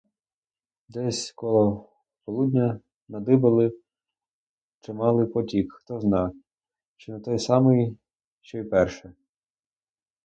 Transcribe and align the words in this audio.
Десь 0.93 1.23
коло 1.39 1.65
полудня 2.23 2.79
надибали 3.07 3.71
чималий 4.81 5.27
потік, 5.27 5.73
хтозна, 5.73 6.31
чи 6.97 7.11
не 7.11 7.19
той 7.19 7.39
самий, 7.39 7.97
що 8.41 8.57
й 8.57 8.63
перше. 8.63 9.13